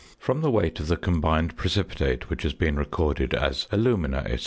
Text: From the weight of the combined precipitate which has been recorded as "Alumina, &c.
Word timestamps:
From 0.17 0.41
the 0.41 0.49
weight 0.49 0.79
of 0.79 0.87
the 0.87 0.97
combined 0.97 1.55
precipitate 1.55 2.27
which 2.27 2.41
has 2.41 2.53
been 2.53 2.75
recorded 2.75 3.35
as 3.35 3.67
"Alumina, 3.71 4.27
&c. 4.35 4.39